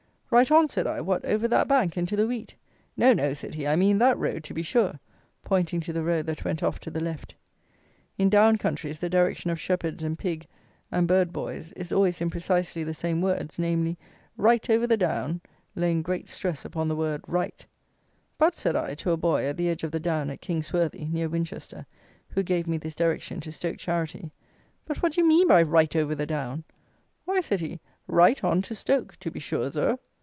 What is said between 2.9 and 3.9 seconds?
"No, no," said he, "I